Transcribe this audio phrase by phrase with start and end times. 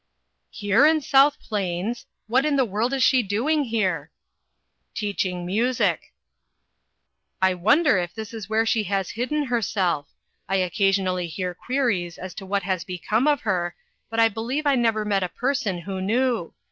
[0.63, 2.07] "Here in South Plains!
[2.25, 4.09] What in the world is she doing here?""
[4.95, 6.11] Teaching music.""
[7.49, 10.07] I wonder if this is where she has hid den herself!
[10.49, 13.75] I occasionally hear queries as to what has become of her,
[14.09, 16.55] but I believe I never met a person who knew.